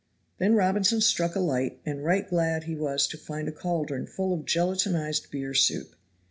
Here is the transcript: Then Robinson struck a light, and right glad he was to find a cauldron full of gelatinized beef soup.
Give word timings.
Then 0.39 0.55
Robinson 0.55 0.99
struck 0.99 1.35
a 1.35 1.39
light, 1.39 1.79
and 1.85 2.03
right 2.03 2.27
glad 2.27 2.63
he 2.63 2.73
was 2.73 3.05
to 3.05 3.19
find 3.19 3.47
a 3.47 3.51
cauldron 3.51 4.07
full 4.07 4.33
of 4.33 4.45
gelatinized 4.47 5.29
beef 5.29 5.55
soup. 5.59 5.95